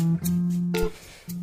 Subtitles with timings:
[0.00, 0.39] Mm-hmm.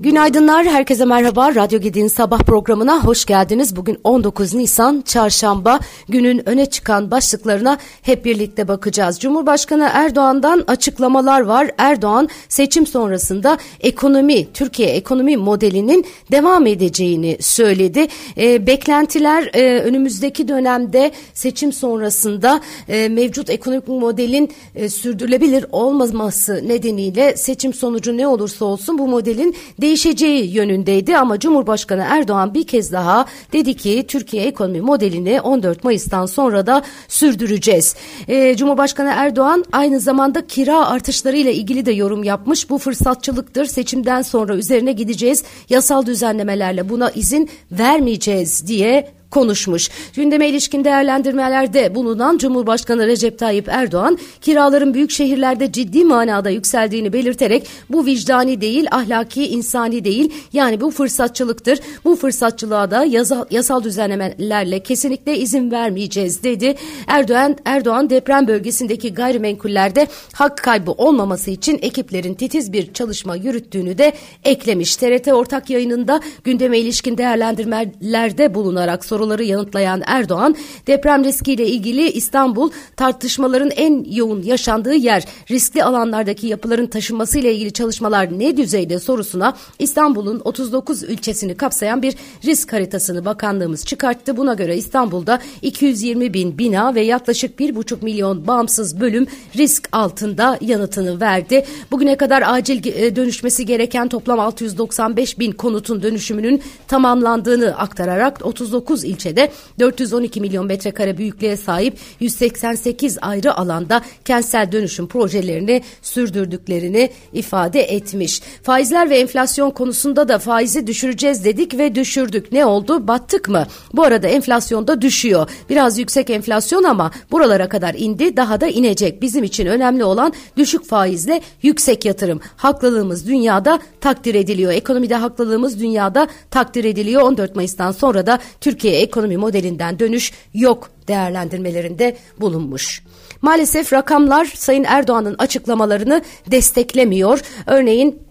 [0.07, 1.55] Günaydınlar, herkese merhaba.
[1.55, 3.75] Radyo Gedi'nin sabah programına hoş geldiniz.
[3.75, 5.79] Bugün 19 Nisan, çarşamba.
[6.09, 9.19] Günün öne çıkan başlıklarına hep birlikte bakacağız.
[9.19, 11.71] Cumhurbaşkanı Erdoğan'dan açıklamalar var.
[11.77, 18.07] Erdoğan seçim sonrasında ekonomi, Türkiye ekonomi modelinin devam edeceğini söyledi.
[18.37, 27.37] E, beklentiler e, önümüzdeki dönemde seçim sonrasında e, mevcut ekonomik modelin e, sürdürülebilir olmaması nedeniyle
[27.37, 29.55] seçim sonucu ne olursa olsun bu modelin
[29.97, 36.25] değişeceği yönündeydi ama Cumhurbaşkanı Erdoğan bir kez daha dedi ki Türkiye ekonomi modelini 14 Mayıs'tan
[36.25, 37.95] sonra da sürdüreceğiz.
[38.27, 42.69] Ee, Cumhurbaşkanı Erdoğan aynı zamanda kira artışlarıyla ilgili de yorum yapmış.
[42.69, 43.65] Bu fırsatçılıktır.
[43.65, 45.43] Seçimden sonra üzerine gideceğiz.
[45.69, 49.89] Yasal düzenlemelerle buna izin vermeyeceğiz diye konuşmuş.
[50.13, 57.67] Gündeme ilişkin değerlendirmelerde bulunan Cumhurbaşkanı Recep Tayyip Erdoğan kiraların büyük şehirlerde ciddi manada yükseldiğini belirterek
[57.89, 61.79] bu vicdani değil ahlaki insani değil yani bu fırsatçılıktır.
[62.05, 66.75] Bu fırsatçılığa da yasal, yasal düzenlemelerle kesinlikle izin vermeyeceğiz dedi.
[67.07, 74.13] Erdoğan Erdoğan deprem bölgesindeki gayrimenkullerde hak kaybı olmaması için ekiplerin titiz bir çalışma yürüttüğünü de
[74.43, 74.95] eklemiş.
[74.95, 80.55] TRT ortak yayınında gündeme ilişkin değerlendirmelerde bulunarak soruları yanıtlayan Erdoğan,
[80.87, 88.39] deprem riskiyle ilgili İstanbul tartışmaların en yoğun yaşandığı yer, riskli alanlardaki yapıların taşınmasıyla ilgili çalışmalar
[88.39, 94.37] ne düzeyde sorusuna İstanbul'un 39 ilçesini kapsayan bir risk haritasını bakanlığımız çıkarttı.
[94.37, 101.21] Buna göre İstanbul'da 220 bin bina ve yaklaşık 1,5 milyon bağımsız bölüm risk altında yanıtını
[101.21, 101.65] verdi.
[101.91, 109.51] Bugüne kadar acil e, dönüşmesi gereken toplam 695 bin konutun dönüşümünün tamamlandığını aktararak 39 ilçede
[109.79, 118.41] 412 milyon metrekare büyüklüğe sahip 188 ayrı alanda kentsel dönüşüm projelerini sürdürdüklerini ifade etmiş.
[118.63, 122.51] Faizler ve enflasyon konusunda da faizi düşüreceğiz dedik ve düşürdük.
[122.51, 123.07] Ne oldu?
[123.07, 123.67] Battık mı?
[123.93, 125.49] Bu arada enflasyon da düşüyor.
[125.69, 129.21] Biraz yüksek enflasyon ama buralara kadar indi daha da inecek.
[129.21, 132.39] Bizim için önemli olan düşük faizle yüksek yatırım.
[132.57, 134.71] Haklılığımız dünyada takdir ediliyor.
[134.71, 137.21] Ekonomide haklılığımız dünyada takdir ediliyor.
[137.21, 143.03] 14 Mayıs'tan sonra da Türkiye ekonomi modelinden dönüş yok değerlendirmelerinde bulunmuş.
[143.41, 146.21] Maalesef rakamlar Sayın Erdoğan'ın açıklamalarını
[146.51, 147.39] desteklemiyor.
[147.67, 148.27] Örneğin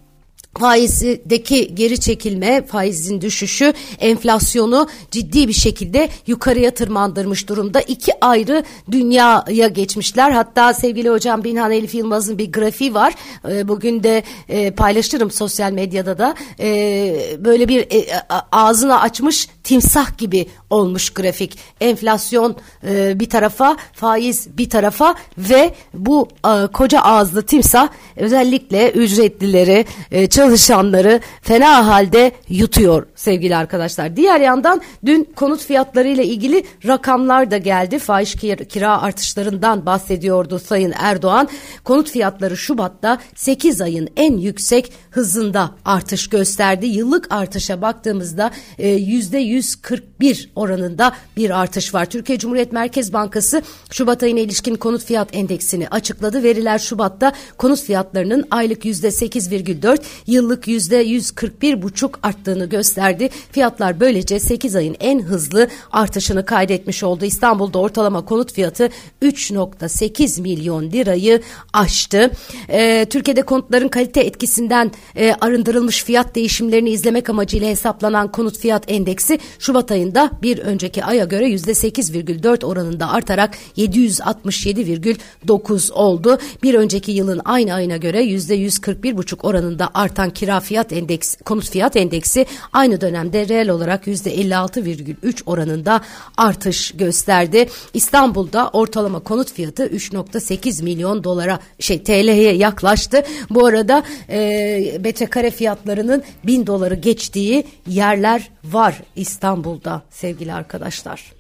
[0.59, 7.81] faizdeki geri çekilme, faizin düşüşü enflasyonu ciddi bir şekilde yukarıya tırmandırmış durumda.
[7.81, 10.31] İki ayrı dünyaya geçmişler.
[10.31, 13.15] Hatta sevgili hocam Binhan Elif Yılmaz'ın bir grafiği var.
[13.49, 16.35] Ee, bugün de e, paylaştırım sosyal medyada da.
[16.61, 18.07] Ee, böyle bir e,
[18.53, 21.59] ağzını açmış timsah gibi olmuş grafik.
[21.81, 22.57] Enflasyon
[22.89, 26.29] e, bir tarafa, faiz bir tarafa ve bu
[26.73, 29.85] koca ağızlı timsah özellikle ücretlileri,
[30.29, 34.17] çalışanları fena halde yutuyor sevgili arkadaşlar.
[34.17, 37.99] Diğer yandan dün konut fiyatları ile ilgili rakamlar da geldi.
[37.99, 38.35] Faiz
[38.69, 41.49] kira artışlarından bahsediyordu Sayın Erdoğan.
[41.85, 46.87] Konut fiyatları Şubat'ta 8 ayın en yüksek hızında artış gösterdi.
[46.87, 52.07] Yıllık artışa baktığımızda yüzde %141 oranında bir artış var.
[52.07, 56.43] Türkiye Cumhuriyet Merkez Bankası Şubat ayına ilişkin konut fiyat endeksini açıkladı.
[56.43, 63.29] Veriler Şubat'ta konut fiyatlarının aylık yüzde 8,4, yıllık yüzde 141 buçuk arttığını gösterdi.
[63.53, 67.25] Fiyatlar böylece 8 ayın en hızlı artışını kaydetmiş oldu.
[67.25, 68.91] İstanbul'da ortalama konut fiyatı
[69.23, 71.43] 3.8 milyon lirayı
[71.73, 72.31] aştı.
[72.69, 79.39] Ee, Türkiye'de konutların kalite etkisinden e, arındırılmış fiyat değişimlerini izlemek amacıyla hesaplanan konut fiyat endeksi
[79.59, 86.39] Şubat ayında bir önceki aya göre yüzde 8,4 oranında artarak 767,9 oldu.
[86.63, 91.97] Bir önceki yılın aynı ayına göre yüzde 141,5 oranında artan kira fiyat endeks, konut fiyat
[91.97, 96.01] endeksi aynı dönemde reel olarak yüzde 56,3 oranında
[96.37, 97.69] artış gösterdi.
[97.95, 103.23] İstanbul'da ortalama konut fiyatı 3.8 milyon dolara şey TL'ye yaklaştı.
[103.51, 111.37] Bu arada e, metrekare fiyatlarının 1000 doları geçtiği yerler var İstanbul'da sevgili arkadaşlar.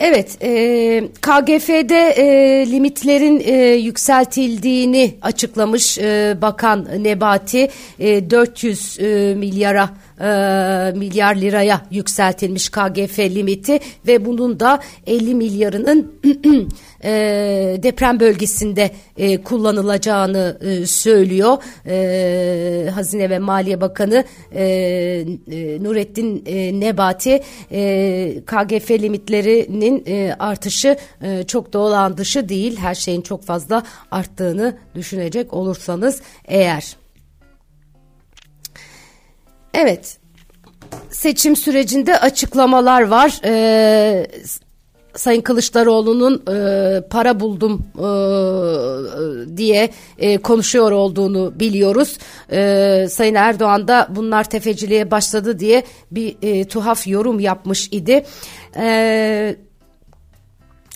[0.00, 2.26] Evet, e, KGF'de e,
[2.70, 7.68] limitlerin e, yükseltildiğini açıklamış e, Bakan Nebati.
[7.98, 9.90] E, 400 e, milyara
[10.20, 10.26] e,
[10.96, 16.12] milyar liraya yükseltilmiş KGF limiti ve bunun da 50 milyarının
[17.04, 17.10] e,
[17.82, 21.56] deprem bölgesinde e, kullanılacağını e, söylüyor.
[21.86, 24.24] E, Hazine ve Maliye Bakanı
[24.54, 32.16] e, e, Nurettin e, Nebati e, KGF limitlerini verginin e, artışı e, çok da olağan
[32.16, 32.76] dışı değil.
[32.76, 37.03] Her şeyin çok fazla arttığını düşünecek olursanız eğer.
[39.74, 40.18] Evet
[41.10, 43.40] seçim sürecinde açıklamalar var.
[43.44, 44.26] Ee,
[45.14, 48.06] Sayın Kılıçdaroğlu'nun e, para buldum e,
[49.56, 52.18] diye e, konuşuyor olduğunu biliyoruz.
[52.52, 58.24] E, Sayın Erdoğan da bunlar tefeciliğe başladı diye bir e, tuhaf yorum yapmış idi.
[58.76, 59.56] E,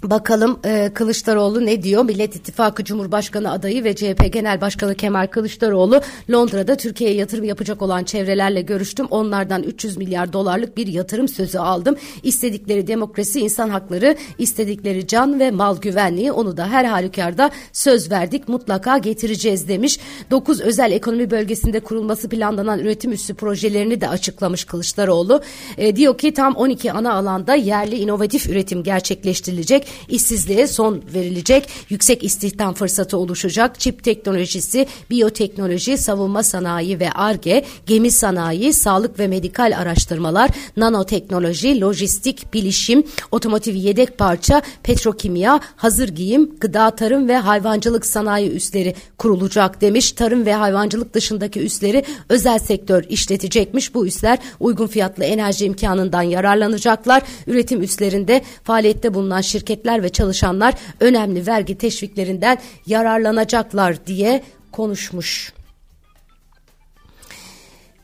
[0.02, 2.04] Bakalım e, Kılıçdaroğlu ne diyor?
[2.04, 6.00] Millet İttifakı Cumhurbaşkanı adayı ve CHP Genel Başkanı Kemal Kılıçdaroğlu
[6.30, 9.06] Londra'da Türkiye'ye yatırım yapacak olan çevrelerle görüştüm.
[9.10, 11.96] Onlardan 300 milyar dolarlık bir yatırım sözü aldım.
[12.22, 18.48] İstedikleri demokrasi, insan hakları, istedikleri can ve mal güvenliği onu da her halükarda söz verdik
[18.48, 19.98] mutlaka getireceğiz demiş.
[20.30, 25.42] 9 özel ekonomi bölgesinde kurulması planlanan üretim üssü projelerini de açıklamış Kılıçdaroğlu.
[25.78, 32.24] E, diyor ki tam 12 ana alanda yerli inovatif üretim gerçekleştirilecek işsizliğe son verilecek, yüksek
[32.24, 39.74] istihdam fırsatı oluşacak, çip teknolojisi, biyoteknoloji, savunma sanayi ve ARGE, gemi sanayi, sağlık ve medikal
[39.78, 48.50] araştırmalar, nanoteknoloji, lojistik, bilişim, otomotiv yedek parça, petrokimya, hazır giyim, gıda, tarım ve hayvancılık sanayi
[48.50, 50.12] üsleri kurulacak demiş.
[50.12, 53.94] Tarım ve hayvancılık dışındaki üsleri özel sektör işletecekmiş.
[53.94, 57.22] Bu üsler uygun fiyatlı enerji imkanından yararlanacaklar.
[57.46, 64.42] Üretim üslerinde faaliyette bulunan şirket şirketler ve çalışanlar önemli vergi teşviklerinden yararlanacaklar diye
[64.72, 65.52] konuşmuş.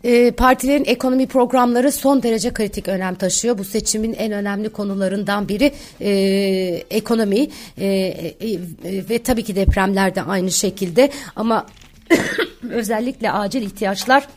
[0.04, 3.58] E, partilerin ekonomi programları son derece kritik önem taşıyor.
[3.58, 6.10] Bu seçimin en önemli konularından biri e,
[6.90, 7.48] ekonomi
[7.78, 11.66] e, e, ve tabii ki depremler de aynı şekilde ama
[12.70, 14.28] özellikle acil ihtiyaçlar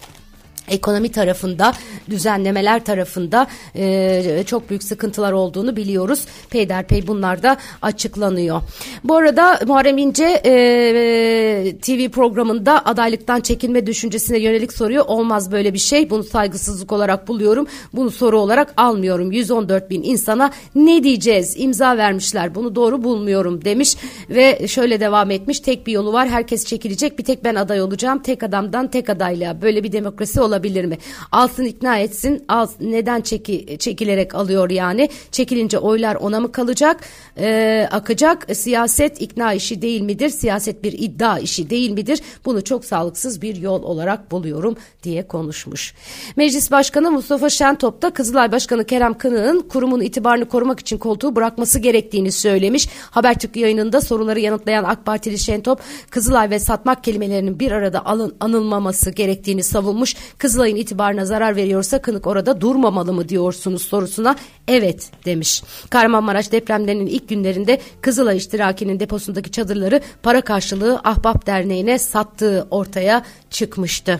[0.67, 1.73] ekonomi tarafında
[2.09, 6.25] düzenlemeler tarafında e, çok büyük sıkıntılar olduğunu biliyoruz.
[6.49, 8.61] Peyderpey bunlar da açıklanıyor.
[9.03, 15.05] Bu arada Muharrem İnce e, TV programında adaylıktan çekilme düşüncesine yönelik soruyor.
[15.07, 16.09] Olmaz böyle bir şey.
[16.09, 17.67] Bunu saygısızlık olarak buluyorum.
[17.93, 19.31] Bunu soru olarak almıyorum.
[19.31, 21.55] 114 bin insana ne diyeceğiz?
[21.57, 22.55] İmza vermişler.
[22.55, 23.95] Bunu doğru bulmuyorum demiş
[24.29, 25.59] ve şöyle devam etmiş.
[25.59, 26.27] Tek bir yolu var.
[26.29, 27.19] Herkes çekilecek.
[27.19, 28.21] Bir tek ben aday olacağım.
[28.21, 29.61] Tek adamdan tek adayla.
[29.61, 30.97] Böyle bir demokrasi olabilir olabilir mi?
[31.31, 32.43] Alsın ikna etsin.
[32.47, 35.09] Al, neden çeki, çekilerek alıyor yani?
[35.31, 36.99] Çekilince oylar ona mı kalacak?
[37.39, 38.47] Ee, akacak.
[38.55, 40.29] Siyaset ikna işi değil midir?
[40.29, 42.21] Siyaset bir iddia işi değil midir?
[42.45, 45.93] Bunu çok sağlıksız bir yol olarak buluyorum diye konuşmuş.
[46.35, 51.79] Meclis Başkanı Mustafa Şentop da Kızılay Başkanı Kerem Kınık'ın kurumun itibarını korumak için koltuğu bırakması
[51.79, 52.89] gerektiğini söylemiş.
[53.11, 59.11] Habertürk yayınında soruları yanıtlayan AK Partili Şentop, Kızılay ve satmak kelimelerinin bir arada alın, anılmaması
[59.11, 60.15] gerektiğini savunmuş.
[60.47, 64.35] Kızılay'ın itibarına zarar veriyorsa Kınık orada durmamalı mı diyorsunuz sorusuna
[64.67, 65.63] evet demiş.
[65.89, 74.19] Kahramanmaraş depremlerinin ilk günlerinde Kızılay iştirakinin deposundaki çadırları para karşılığı Ahbap Derneği'ne sattığı ortaya çıkmıştı.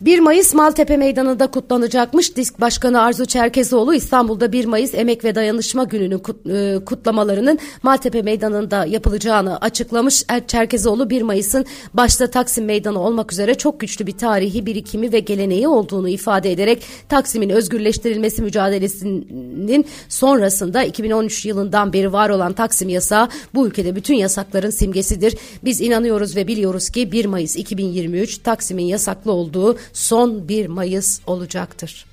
[0.00, 2.36] 1 Mayıs Maltepe Meydanı'nda kutlanacakmış.
[2.36, 8.86] Disk Başkanı Arzu Çerkezoğlu İstanbul'da 1 Mayıs Emek ve Dayanışma Günü'nün e, kutlamalarının Maltepe Meydanı'nda
[8.86, 10.24] yapılacağını açıklamış.
[10.28, 11.64] Er Çerkezoğlu 1 Mayıs'ın
[11.94, 16.82] başta Taksim Meydanı olmak üzere çok güçlü bir tarihi birikimi ve geleneği olduğunu ifade ederek
[17.08, 24.70] Taksim'in özgürleştirilmesi mücadelesinin sonrasında 2013 yılından beri var olan Taksim yasağı bu ülkede bütün yasakların
[24.70, 25.36] simgesidir.
[25.64, 32.06] Biz inanıyoruz ve biliyoruz ki 1 Mayıs 2023 Taksim'in yasaklı olduğu son 1 Mayıs olacaktır.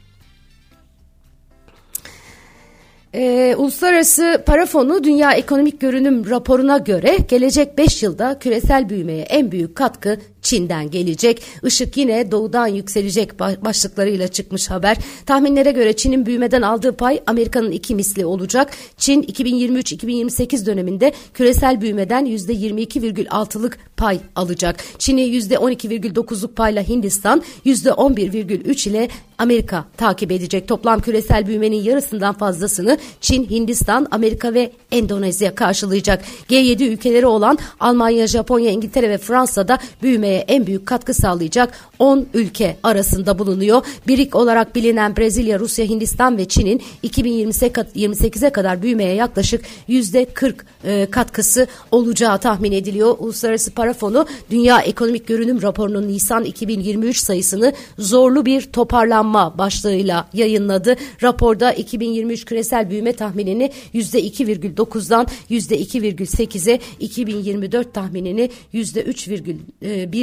[3.15, 9.51] Ee, Uluslararası Para Fonu Dünya Ekonomik Görünüm raporuna göre gelecek 5 yılda küresel büyümeye en
[9.51, 11.42] büyük katkı Çin'den gelecek.
[11.64, 14.98] Işık yine doğudan yükselecek başlıklarıyla çıkmış haber.
[15.26, 18.72] Tahminlere göre Çin'in büyümeden aldığı pay Amerika'nın iki misli olacak.
[18.98, 24.84] Çin 2023-2028 döneminde küresel büyümeden %22,6'lık pay alacak.
[25.00, 30.68] Çin'i %12,9'luk payla Hindistan, %11,3 ile Amerika takip edecek.
[30.68, 36.24] Toplam küresel büyümenin yarısından fazlasını Çin, Hindistan, Amerika ve Endonezya karşılayacak.
[36.50, 42.78] G7 ülkeleri olan Almanya, Japonya, İngiltere ve Fransa'da büyümeye en büyük katkı sağlayacak 10 ülke
[42.84, 43.86] arasında bulunuyor.
[44.08, 51.68] Birik olarak bilinen Brezilya, Rusya, Hindistan ve Çin'in 2028'e kadar büyümeye yaklaşık %40 e, katkısı
[51.92, 53.16] olacağı tahmin ediliyor.
[53.20, 60.96] Uluslararası Para Fonu Dünya Ekonomik Görünüm raporunun Nisan 2023 sayısını zorlu bir toparlanma başlığıyla yayınladı.
[61.24, 68.50] Raporda 2023 küresel büyüme tahminini %2,9'dan %2,8'e 2024 tahminini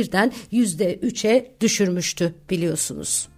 [0.01, 3.29] %3,1'den %3'e düşürmüştü biliyorsunuz.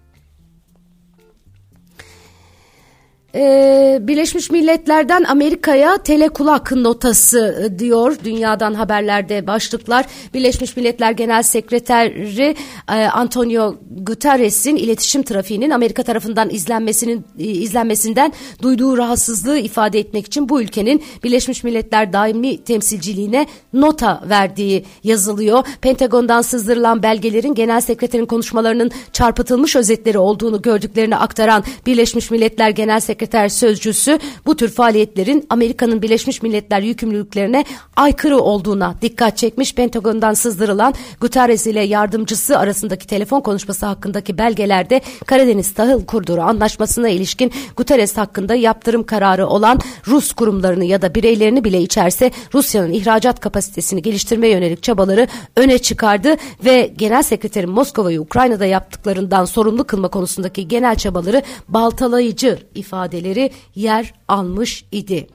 [3.34, 10.06] Ee, Birleşmiş Milletler'den Amerika'ya telekulak notası e, diyor dünyadan haberlerde başlıklar.
[10.34, 12.56] Birleşmiş Milletler Genel Sekreteri
[12.88, 20.48] e, Antonio Guterres'in iletişim trafiğinin Amerika tarafından izlenmesinin e, izlenmesinden duyduğu rahatsızlığı ifade etmek için
[20.48, 25.66] bu ülkenin Birleşmiş Milletler daimi temsilciliğine nota verdiği yazılıyor.
[25.80, 33.21] Pentagon'dan sızdırılan belgelerin Genel Sekreterin konuşmalarının çarpıtılmış özetleri olduğunu gördüklerini aktaran Birleşmiş Milletler Genel Sekreteri
[33.22, 37.64] sekreter sözcüsü bu tür faaliyetlerin Amerika'nın Birleşmiş Milletler yükümlülüklerine
[37.96, 39.74] aykırı olduğuna dikkat çekmiş.
[39.74, 47.52] Pentagon'dan sızdırılan Guterres ile yardımcısı arasındaki telefon konuşması hakkındaki belgelerde Karadeniz Tahıl Koridoru anlaşmasına ilişkin
[47.76, 54.02] Guterres hakkında yaptırım kararı olan Rus kurumlarını ya da bireylerini bile içerse Rusya'nın ihracat kapasitesini
[54.02, 60.96] geliştirmeye yönelik çabaları öne çıkardı ve Genel Sekreterin Moskova'yı Ukrayna'da yaptıklarından sorumlu kılma konusundaki genel
[60.96, 65.26] çabaları baltalayıcı ifade ifadeleri yer almış idi.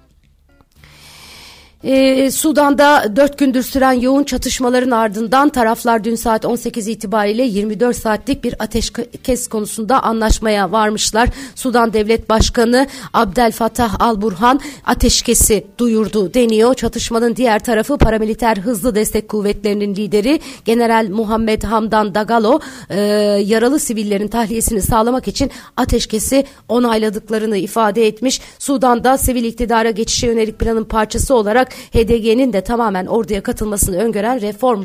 [1.84, 8.44] Ee, Sudan'da 4 gündür süren yoğun çatışmaların ardından taraflar dün saat 18 itibariyle 24 saatlik
[8.44, 11.30] bir ateşkes konusunda anlaşmaya varmışlar.
[11.56, 16.74] Sudan Devlet Başkanı Abdel Fattah Al-Burhan ateşkesi duyurdu deniyor.
[16.74, 23.00] Çatışmanın diğer tarafı paramiliter hızlı destek kuvvetlerinin lideri General Muhammed Hamdan Dagalo e,
[23.46, 28.42] yaralı sivillerin tahliyesini sağlamak için ateşkesi onayladıklarını ifade etmiş.
[28.60, 34.42] Sudan'da sivil iktidara geçişe yönelik planın parçası olarak olarak HDG'nin de tamamen orduya katılmasını öngören
[34.42, 34.82] reform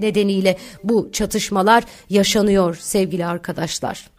[0.00, 4.13] nedeniyle bu çatışmalar yaşanıyor sevgili arkadaşlar.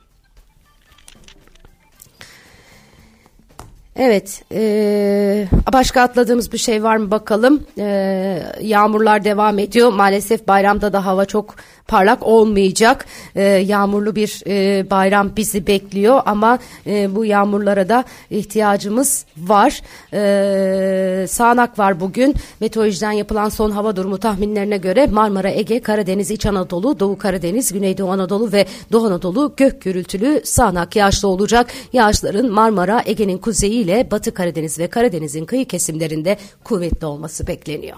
[3.99, 7.63] Evet, e, başka atladığımız bir şey var mı bakalım.
[7.77, 9.93] E, yağmurlar devam ediyor.
[9.93, 11.55] Maalesef bayramda da hava çok
[11.87, 13.05] parlak olmayacak.
[13.35, 19.81] E, yağmurlu bir e, bayram bizi bekliyor ama e, bu yağmurlara da ihtiyacımız var.
[20.13, 22.35] E, sağanak var bugün.
[22.59, 28.11] Meteorolojiden yapılan son hava durumu tahminlerine göre Marmara, Ege, Karadeniz, İç Anadolu, Doğu Karadeniz, Güneydoğu
[28.11, 31.67] Anadolu ve Doğu Anadolu gök gürültülü sağanak yağışlı olacak.
[31.93, 37.97] Yağışların Marmara, Ege'nin kuzeyi ile Batı Karadeniz ve Karadeniz'in kıyı kesimlerinde kuvvetli olması bekleniyor.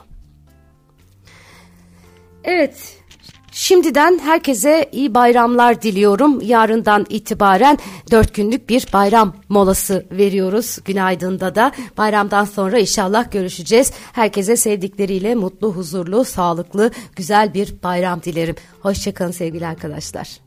[2.44, 2.98] Evet,
[3.52, 6.42] Şimdiden herkese iyi bayramlar diliyorum.
[6.42, 7.78] Yarından itibaren
[8.12, 10.80] dört günlük bir bayram molası veriyoruz.
[10.86, 13.92] Günaydın'da da bayramdan sonra inşallah görüşeceğiz.
[14.14, 18.56] Herkese sevdikleriyle mutlu, huzurlu, sağlıklı, güzel bir bayram dilerim.
[18.82, 20.47] Hoşçakalın sevgili arkadaşlar.